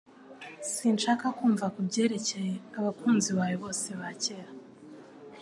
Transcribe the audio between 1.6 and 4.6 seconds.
kubyerekeye abakunzi bawe bose bakera